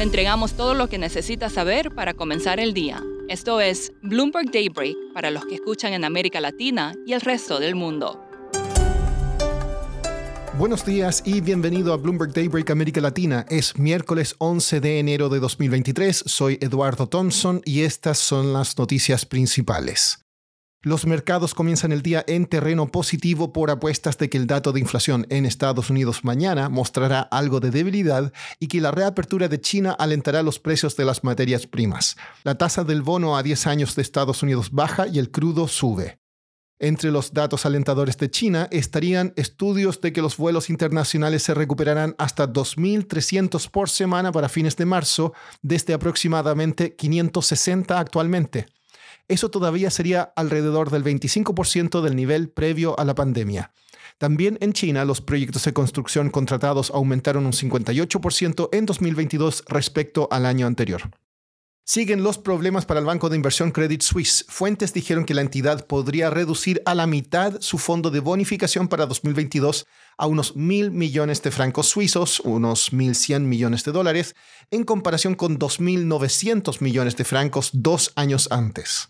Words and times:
Le 0.00 0.04
entregamos 0.04 0.54
todo 0.54 0.72
lo 0.72 0.88
que 0.88 0.96
necesita 0.96 1.50
saber 1.50 1.94
para 1.94 2.14
comenzar 2.14 2.58
el 2.58 2.72
día. 2.72 3.04
Esto 3.28 3.60
es 3.60 3.92
Bloomberg 4.00 4.50
Daybreak 4.50 4.96
para 5.12 5.30
los 5.30 5.44
que 5.44 5.56
escuchan 5.56 5.92
en 5.92 6.06
América 6.06 6.40
Latina 6.40 6.94
y 7.04 7.12
el 7.12 7.20
resto 7.20 7.60
del 7.60 7.74
mundo. 7.74 8.18
Buenos 10.56 10.86
días 10.86 11.22
y 11.26 11.42
bienvenido 11.42 11.92
a 11.92 11.98
Bloomberg 11.98 12.32
Daybreak 12.32 12.70
América 12.70 13.02
Latina. 13.02 13.44
Es 13.50 13.76
miércoles 13.76 14.36
11 14.38 14.80
de 14.80 15.00
enero 15.00 15.28
de 15.28 15.38
2023. 15.38 16.16
Soy 16.24 16.56
Eduardo 16.62 17.06
Thompson 17.06 17.60
y 17.66 17.82
estas 17.82 18.16
son 18.16 18.54
las 18.54 18.78
noticias 18.78 19.26
principales. 19.26 20.24
Los 20.82 21.04
mercados 21.04 21.52
comienzan 21.52 21.92
el 21.92 22.00
día 22.00 22.24
en 22.26 22.46
terreno 22.46 22.86
positivo 22.86 23.52
por 23.52 23.70
apuestas 23.70 24.16
de 24.16 24.30
que 24.30 24.38
el 24.38 24.46
dato 24.46 24.72
de 24.72 24.80
inflación 24.80 25.26
en 25.28 25.44
Estados 25.44 25.90
Unidos 25.90 26.24
mañana 26.24 26.70
mostrará 26.70 27.20
algo 27.20 27.60
de 27.60 27.70
debilidad 27.70 28.32
y 28.58 28.68
que 28.68 28.80
la 28.80 28.90
reapertura 28.90 29.48
de 29.48 29.60
China 29.60 29.92
alentará 29.92 30.42
los 30.42 30.58
precios 30.58 30.96
de 30.96 31.04
las 31.04 31.22
materias 31.22 31.66
primas. 31.66 32.16
La 32.44 32.56
tasa 32.56 32.82
del 32.82 33.02
bono 33.02 33.36
a 33.36 33.42
10 33.42 33.66
años 33.66 33.94
de 33.94 34.00
Estados 34.00 34.42
Unidos 34.42 34.70
baja 34.70 35.06
y 35.06 35.18
el 35.18 35.30
crudo 35.30 35.68
sube. 35.68 36.18
Entre 36.78 37.10
los 37.10 37.34
datos 37.34 37.66
alentadores 37.66 38.16
de 38.16 38.30
China 38.30 38.66
estarían 38.70 39.34
estudios 39.36 40.00
de 40.00 40.14
que 40.14 40.22
los 40.22 40.38
vuelos 40.38 40.70
internacionales 40.70 41.42
se 41.42 41.52
recuperarán 41.52 42.14
hasta 42.16 42.50
2.300 42.50 43.68
por 43.70 43.90
semana 43.90 44.32
para 44.32 44.48
fines 44.48 44.76
de 44.78 44.86
marzo, 44.86 45.34
desde 45.60 45.92
aproximadamente 45.92 46.96
560 46.96 47.98
actualmente 47.98 48.79
eso 49.30 49.50
todavía 49.50 49.90
sería 49.90 50.32
alrededor 50.36 50.90
del 50.90 51.04
25% 51.04 52.02
del 52.02 52.16
nivel 52.16 52.50
previo 52.50 52.98
a 52.98 53.04
la 53.04 53.14
pandemia. 53.14 53.72
También 54.18 54.58
en 54.60 54.74
China, 54.74 55.06
los 55.06 55.22
proyectos 55.22 55.64
de 55.64 55.72
construcción 55.72 56.28
contratados 56.28 56.90
aumentaron 56.90 57.46
un 57.46 57.52
58% 57.52 58.68
en 58.72 58.84
2022 58.84 59.64
respecto 59.68 60.28
al 60.30 60.44
año 60.44 60.66
anterior. 60.66 61.10
Siguen 61.84 62.22
los 62.22 62.38
problemas 62.38 62.86
para 62.86 63.00
el 63.00 63.06
banco 63.06 63.28
de 63.28 63.36
inversión 63.36 63.72
Credit 63.72 64.02
Suisse. 64.02 64.44
Fuentes 64.48 64.92
dijeron 64.92 65.24
que 65.24 65.34
la 65.34 65.40
entidad 65.40 65.86
podría 65.86 66.30
reducir 66.30 66.82
a 66.84 66.94
la 66.94 67.06
mitad 67.06 67.60
su 67.60 67.78
fondo 67.78 68.10
de 68.10 68.20
bonificación 68.20 68.86
para 68.86 69.06
2022 69.06 69.86
a 70.16 70.26
unos 70.26 70.54
mil 70.54 70.92
millones 70.92 71.42
de 71.42 71.50
francos 71.50 71.88
suizos, 71.88 72.40
unos 72.40 72.92
1.100 72.92 73.40
millones 73.40 73.84
de 73.84 73.92
dólares, 73.92 74.36
en 74.70 74.84
comparación 74.84 75.34
con 75.34 75.58
2.900 75.58 76.80
millones 76.80 77.16
de 77.16 77.24
francos 77.24 77.70
dos 77.72 78.12
años 78.14 78.48
antes. 78.52 79.08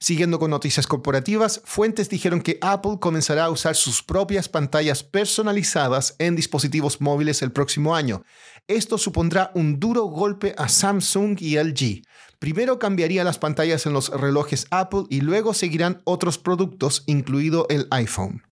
Siguiendo 0.00 0.38
con 0.38 0.50
noticias 0.50 0.86
corporativas, 0.86 1.60
fuentes 1.64 2.08
dijeron 2.08 2.40
que 2.40 2.58
Apple 2.60 2.98
comenzará 3.00 3.46
a 3.46 3.50
usar 3.50 3.74
sus 3.74 4.00
propias 4.00 4.48
pantallas 4.48 5.02
personalizadas 5.02 6.14
en 6.20 6.36
dispositivos 6.36 7.00
móviles 7.00 7.42
el 7.42 7.50
próximo 7.50 7.96
año. 7.96 8.22
Esto 8.68 8.96
supondrá 8.96 9.50
un 9.54 9.80
duro 9.80 10.04
golpe 10.04 10.54
a 10.56 10.68
Samsung 10.68 11.38
y 11.40 11.56
LG. 11.56 12.02
Primero 12.38 12.78
cambiaría 12.78 13.24
las 13.24 13.38
pantallas 13.38 13.86
en 13.86 13.92
los 13.92 14.10
relojes 14.10 14.68
Apple 14.70 15.04
y 15.10 15.20
luego 15.20 15.52
seguirán 15.52 16.00
otros 16.04 16.38
productos, 16.38 17.02
incluido 17.06 17.66
el 17.68 17.88
iPhone. 17.90 18.47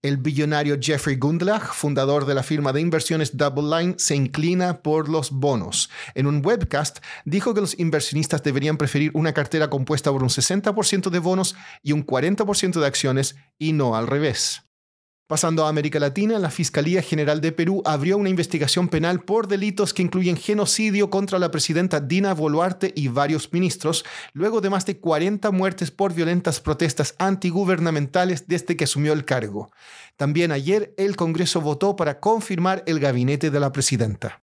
El 0.00 0.16
billonario 0.16 0.78
Jeffrey 0.80 1.16
Gundlach, 1.16 1.72
fundador 1.72 2.24
de 2.24 2.32
la 2.32 2.44
firma 2.44 2.72
de 2.72 2.80
inversiones 2.80 3.36
Double 3.36 3.64
Line, 3.64 3.94
se 3.98 4.14
inclina 4.14 4.80
por 4.80 5.08
los 5.08 5.32
bonos. 5.32 5.90
En 6.14 6.28
un 6.28 6.40
webcast 6.46 6.98
dijo 7.24 7.52
que 7.52 7.60
los 7.60 7.76
inversionistas 7.80 8.44
deberían 8.44 8.76
preferir 8.76 9.10
una 9.14 9.34
cartera 9.34 9.68
compuesta 9.68 10.12
por 10.12 10.22
un 10.22 10.28
60% 10.28 11.10
de 11.10 11.18
bonos 11.18 11.56
y 11.82 11.90
un 11.90 12.06
40% 12.06 12.78
de 12.78 12.86
acciones 12.86 13.34
y 13.58 13.72
no 13.72 13.96
al 13.96 14.06
revés. 14.06 14.67
Pasando 15.28 15.66
a 15.66 15.68
América 15.68 15.98
Latina, 15.98 16.38
la 16.38 16.48
Fiscalía 16.48 17.02
General 17.02 17.42
de 17.42 17.52
Perú 17.52 17.82
abrió 17.84 18.16
una 18.16 18.30
investigación 18.30 18.88
penal 18.88 19.20
por 19.20 19.46
delitos 19.46 19.92
que 19.92 20.00
incluyen 20.00 20.38
genocidio 20.38 21.10
contra 21.10 21.38
la 21.38 21.50
presidenta 21.50 22.00
Dina 22.00 22.32
Boluarte 22.32 22.94
y 22.96 23.08
varios 23.08 23.52
ministros, 23.52 24.06
luego 24.32 24.62
de 24.62 24.70
más 24.70 24.86
de 24.86 24.98
40 24.98 25.50
muertes 25.50 25.90
por 25.90 26.14
violentas 26.14 26.60
protestas 26.60 27.14
antigubernamentales 27.18 28.48
desde 28.48 28.74
que 28.74 28.84
asumió 28.84 29.12
el 29.12 29.26
cargo. 29.26 29.70
También 30.16 30.50
ayer 30.50 30.94
el 30.96 31.14
Congreso 31.14 31.60
votó 31.60 31.94
para 31.94 32.20
confirmar 32.20 32.82
el 32.86 32.98
gabinete 32.98 33.50
de 33.50 33.60
la 33.60 33.70
presidenta. 33.70 34.40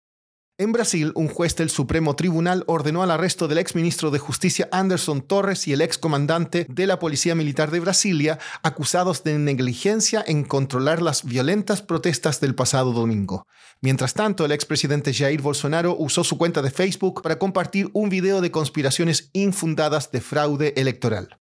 En 0.56 0.70
Brasil, 0.70 1.10
un 1.16 1.26
juez 1.26 1.56
del 1.56 1.68
Supremo 1.68 2.14
Tribunal 2.14 2.62
ordenó 2.68 3.02
al 3.02 3.10
arresto 3.10 3.48
del 3.48 3.58
exministro 3.58 4.12
de 4.12 4.20
Justicia 4.20 4.68
Anderson 4.70 5.20
Torres 5.20 5.66
y 5.66 5.72
el 5.72 5.80
excomandante 5.80 6.64
de 6.70 6.86
la 6.86 7.00
Policía 7.00 7.34
Militar 7.34 7.72
de 7.72 7.80
Brasilia, 7.80 8.38
acusados 8.62 9.24
de 9.24 9.36
negligencia 9.36 10.22
en 10.24 10.44
controlar 10.44 11.02
las 11.02 11.24
violentas 11.24 11.82
protestas 11.82 12.40
del 12.40 12.54
pasado 12.54 12.92
domingo. 12.92 13.48
Mientras 13.80 14.14
tanto, 14.14 14.44
el 14.44 14.52
expresidente 14.52 15.12
Jair 15.12 15.42
Bolsonaro 15.42 15.96
usó 15.98 16.22
su 16.22 16.38
cuenta 16.38 16.62
de 16.62 16.70
Facebook 16.70 17.22
para 17.22 17.40
compartir 17.40 17.90
un 17.92 18.08
video 18.08 18.40
de 18.40 18.52
conspiraciones 18.52 19.30
infundadas 19.32 20.12
de 20.12 20.20
fraude 20.20 20.72
electoral. 20.76 21.40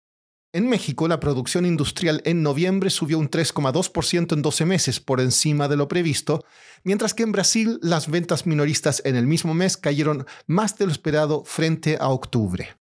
En 0.52 0.68
México, 0.68 1.08
la 1.08 1.20
producción 1.20 1.64
industrial 1.68 2.24
en 2.26 2.42
noviembre 2.42 2.90
subió 2.90 3.20
un 3.20 3.30
3,2% 3.30 4.34
en 4.34 4.42
12 4.42 4.66
meses, 4.66 5.00
por 5.00 5.22
encima 5.22 5.68
de 5.68 5.78
lo 5.78 5.88
previsto, 5.88 6.44
mientras 6.84 7.14
que 7.14 7.22
en 7.22 7.32
Brasil 7.32 7.78
las 7.84 8.10
ventas 8.10 8.48
minoristas 8.48 9.04
en 9.06 9.16
el 9.16 9.28
mismo 9.28 9.54
mes 9.54 9.78
cayeron 9.78 10.26
más 10.48 10.76
de 10.80 10.88
lo 10.88 10.92
esperado 10.92 11.44
frente 11.46 12.00
a 12.02 12.08
octubre. 12.08 12.76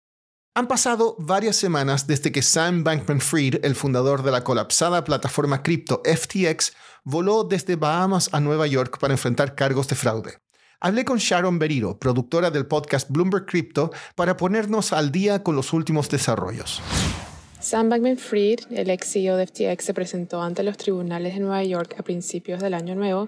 Han 0.55 0.69
pasado 0.69 1.17
varias 1.19 1.57
semanas 1.57 2.07
desde 2.07 2.33
que 2.33 2.43
Sam 2.43 2.85
Bankman-Fried, 2.85 3.65
el 3.65 3.75
fundador 3.75 4.23
de 4.23 4.31
la 4.31 4.45
colapsada 4.45 5.03
plataforma 5.03 5.63
cripto 5.63 6.03
FTX, 6.05 6.75
voló 7.03 7.45
desde 7.45 7.77
Bahamas 7.77 8.29
a 8.33 8.41
Nueva 8.41 8.67
York 8.67 8.99
para 8.99 9.15
enfrentar 9.15 9.55
cargos 9.55 9.89
de 9.89 9.97
fraude. 9.97 10.39
Hablé 10.81 11.07
con 11.07 11.17
Sharon 11.17 11.59
Beriro, 11.59 11.99
productora 11.99 12.51
del 12.51 12.67
podcast 12.67 13.09
Bloomberg 13.11 13.47
Crypto, 13.47 13.91
para 14.17 14.37
ponernos 14.37 14.93
al 14.93 15.11
día 15.11 15.43
con 15.43 15.57
los 15.57 15.73
últimos 15.73 16.11
desarrollos. 16.11 16.83
Sam 17.65 17.89
Bankman-Fried, 17.89 18.73
el 18.73 18.91
ex 18.91 19.11
CEO 19.11 19.39
de 19.39 19.47
FTX, 19.47 19.83
se 19.87 19.95
presentó 19.95 20.43
ante 20.43 20.63
los 20.63 20.77
tribunales 20.77 21.33
de 21.33 21.41
Nueva 21.41 21.65
York 21.65 21.95
a 21.99 22.03
principios 22.03 22.61
del 22.61 22.75
año 22.75 22.95
nuevo 22.95 23.27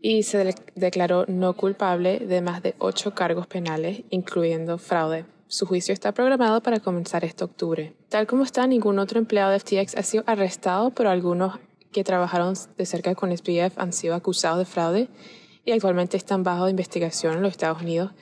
y 0.00 0.22
se 0.22 0.54
declaró 0.74 1.26
no 1.28 1.52
culpable 1.52 2.18
de 2.20 2.40
más 2.40 2.62
de 2.62 2.74
ocho 2.78 3.14
cargos 3.14 3.46
penales, 3.46 4.00
incluyendo 4.08 4.78
fraude. 4.78 5.26
Su 5.48 5.66
juicio 5.66 5.92
está 5.92 6.12
programado 6.12 6.62
para 6.62 6.80
comenzar 6.80 7.26
este 7.26 7.44
octubre. 7.44 7.92
Tal 8.08 8.26
como 8.26 8.44
está, 8.44 8.66
ningún 8.66 8.98
otro 8.98 9.18
empleado 9.18 9.50
de 9.52 9.60
FTX 9.60 9.98
ha 9.98 10.02
sido 10.02 10.24
arrestado, 10.26 10.90
pero 10.92 11.10
algunos 11.10 11.58
que 11.92 12.04
trabajaron 12.04 12.54
de 12.78 12.86
cerca 12.86 13.14
con 13.14 13.36
SPF 13.36 13.76
han 13.76 13.92
sido 13.92 14.14
acusados 14.14 14.60
de 14.60 14.64
fraude 14.64 15.08
y 15.66 15.72
actualmente 15.72 16.16
están 16.16 16.42
bajo 16.42 16.70
investigación 16.70 17.34
en 17.34 17.42
los 17.42 17.50
Estados 17.50 17.82
Unidos 17.82 18.12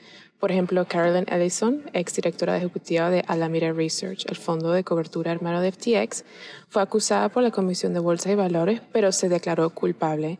por 0.43 0.51
ejemplo, 0.51 0.85
Carolyn 0.85 1.23
Ellison, 1.29 1.89
ex 1.93 2.15
directora 2.15 2.57
ejecutiva 2.57 3.09
de 3.09 3.23
Alameda 3.29 3.71
Research, 3.71 4.25
el 4.27 4.35
fondo 4.35 4.73
de 4.73 4.83
cobertura 4.83 5.31
hermano 5.31 5.61
de 5.61 5.71
FTX, 5.71 6.25
fue 6.67 6.81
acusada 6.81 7.29
por 7.29 7.43
la 7.43 7.51
Comisión 7.51 7.93
de 7.93 8.01
Bolsa 8.01 8.29
y 8.29 8.35
Valores, 8.35 8.81
pero 8.91 9.13
se 9.13 9.29
declaró 9.29 9.69
culpable. 9.69 10.39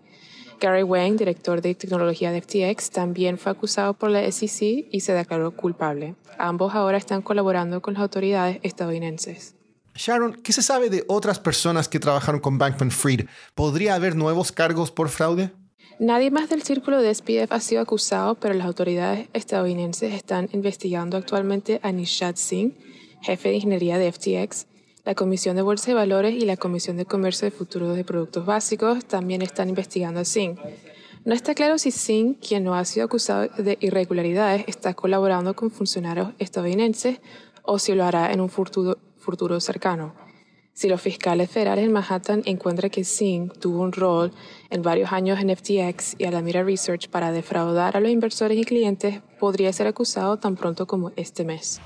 Gary 0.59 0.83
Wang, 0.83 1.15
director 1.15 1.61
de 1.61 1.73
tecnología 1.73 2.33
de 2.33 2.41
FTX, 2.41 2.89
también 2.89 3.37
fue 3.37 3.53
acusado 3.53 3.93
por 3.93 4.09
la 4.09 4.29
SEC 4.29 4.89
y 4.91 4.99
se 4.99 5.13
declaró 5.13 5.51
culpable. 5.51 6.15
Ambos 6.37 6.75
ahora 6.75 6.97
están 6.97 7.21
colaborando 7.21 7.81
con 7.81 7.93
las 7.93 8.03
autoridades 8.03 8.59
estadounidenses. 8.61 9.55
Sharon, 9.95 10.33
¿qué 10.33 10.51
se 10.51 10.63
sabe 10.63 10.89
de 10.89 11.05
otras 11.07 11.39
personas 11.39 11.87
que 11.87 12.01
trabajaron 12.01 12.41
con 12.41 12.57
Bankman 12.57 12.91
Fried? 12.91 13.27
¿Podría 13.55 13.95
haber 13.95 14.17
nuevos 14.17 14.51
cargos 14.51 14.91
por 14.91 15.07
fraude? 15.07 15.53
Nadie 15.99 16.31
más 16.31 16.49
del 16.49 16.63
círculo 16.63 17.01
de 17.01 17.13
SPF 17.13 17.51
ha 17.51 17.59
sido 17.59 17.81
acusado, 17.81 18.35
pero 18.35 18.55
las 18.55 18.65
autoridades 18.65 19.27
estadounidenses 19.33 20.13
están 20.13 20.49
investigando 20.51 21.17
actualmente 21.17 21.79
a 21.83 21.91
Nishad 21.91 22.35
Singh, 22.35 22.73
jefe 23.21 23.49
de 23.49 23.55
ingeniería 23.55 23.99
de 23.99 24.11
FTX. 24.11 24.65
La 25.05 25.13
Comisión 25.13 25.55
de 25.55 25.61
Bolsa 25.61 25.87
de 25.87 25.93
Valores 25.93 26.33
y 26.33 26.45
la 26.45 26.57
Comisión 26.57 26.97
de 26.97 27.05
Comercio 27.05 27.45
de 27.45 27.51
Futuros 27.51 27.95
de 27.95 28.03
Productos 28.03 28.45
Básicos 28.45 29.05
también 29.05 29.43
están 29.43 29.69
investigando 29.69 30.21
a 30.21 30.25
Singh. 30.25 30.57
No 31.25 31.35
está 31.35 31.53
claro 31.53 31.77
si 31.77 31.91
Singh, 31.91 32.39
quien 32.39 32.63
no 32.63 32.73
ha 32.73 32.85
sido 32.85 33.05
acusado 33.05 33.47
de 33.57 33.77
irregularidades, 33.79 34.65
está 34.67 34.95
colaborando 34.95 35.55
con 35.55 35.69
funcionarios 35.69 36.29
estadounidenses 36.39 37.19
o 37.61 37.77
si 37.77 37.93
lo 37.93 38.03
hará 38.03 38.33
en 38.33 38.41
un 38.41 38.49
futuro, 38.49 38.97
futuro 39.17 39.59
cercano. 39.59 40.15
Si 40.73 40.89
los 40.89 41.01
fiscales 41.01 41.51
federales 41.51 41.85
en 41.85 41.91
Manhattan 41.91 42.41
encuentran 42.45 42.89
que 42.89 43.03
Singh 43.03 43.53
tuvo 43.59 43.83
un 43.83 43.91
rol 43.91 44.31
en 44.71 44.81
varios 44.81 45.11
años 45.11 45.39
en 45.39 45.55
FTX 45.55 46.15
y 46.17 46.25
Alameda 46.25 46.63
Research 46.63 47.09
para 47.09 47.31
defraudar 47.31 47.95
a 47.95 47.99
los 47.99 48.09
inversores 48.09 48.57
y 48.57 48.63
clientes, 48.63 49.21
podría 49.39 49.71
ser 49.71 49.85
acusado 49.85 50.37
tan 50.37 50.55
pronto 50.55 50.87
como 50.87 51.11
este 51.15 51.45
mes. 51.45 51.79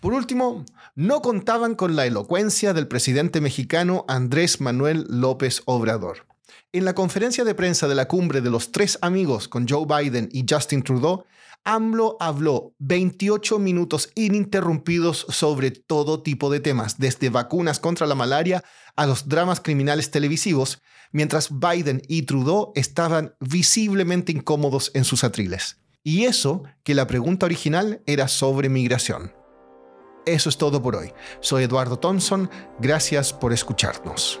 Por 0.00 0.14
último, 0.14 0.64
no 0.94 1.20
contaban 1.22 1.74
con 1.74 1.96
la 1.96 2.06
elocuencia 2.06 2.72
del 2.72 2.86
presidente 2.86 3.40
mexicano 3.40 4.04
Andrés 4.06 4.60
Manuel 4.60 5.04
López 5.08 5.62
Obrador. 5.64 6.35
En 6.72 6.84
la 6.84 6.94
conferencia 6.94 7.44
de 7.44 7.54
prensa 7.54 7.88
de 7.88 7.94
la 7.94 8.08
cumbre 8.08 8.40
de 8.40 8.50
los 8.50 8.72
tres 8.72 8.98
amigos 9.02 9.48
con 9.48 9.66
Joe 9.68 9.86
Biden 9.86 10.28
y 10.32 10.44
Justin 10.48 10.82
Trudeau, 10.82 11.24
AMLO 11.64 12.16
habló 12.20 12.74
28 12.78 13.58
minutos 13.58 14.10
ininterrumpidos 14.14 15.26
sobre 15.28 15.72
todo 15.72 16.22
tipo 16.22 16.48
de 16.50 16.60
temas, 16.60 16.98
desde 16.98 17.28
vacunas 17.28 17.80
contra 17.80 18.06
la 18.06 18.14
malaria 18.14 18.62
a 18.94 19.06
los 19.06 19.28
dramas 19.28 19.60
criminales 19.60 20.10
televisivos, 20.12 20.80
mientras 21.10 21.48
Biden 21.50 22.02
y 22.08 22.22
Trudeau 22.22 22.72
estaban 22.76 23.34
visiblemente 23.40 24.30
incómodos 24.30 24.92
en 24.94 25.04
sus 25.04 25.24
atriles. 25.24 25.78
Y 26.04 26.24
eso 26.24 26.62
que 26.84 26.94
la 26.94 27.08
pregunta 27.08 27.46
original 27.46 28.00
era 28.06 28.28
sobre 28.28 28.68
migración. 28.68 29.32
Eso 30.24 30.48
es 30.48 30.56
todo 30.56 30.82
por 30.82 30.94
hoy. 30.94 31.12
Soy 31.40 31.64
Eduardo 31.64 31.98
Thompson. 31.98 32.48
Gracias 32.78 33.32
por 33.32 33.52
escucharnos. 33.52 34.40